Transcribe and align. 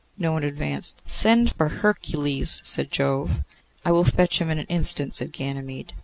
No 0.17 0.31
one 0.31 0.43
advanced. 0.43 1.03
'Send 1.05 1.53
for 1.53 1.69
Hercules,' 1.69 2.59
said 2.65 2.89
Jove. 2.89 3.43
'I 3.85 3.91
will 3.91 4.03
fetch 4.03 4.41
him 4.41 4.49
in 4.49 4.57
an 4.57 4.65
instant,' 4.65 5.13
said 5.15 5.31
Ganymede. 5.31 5.93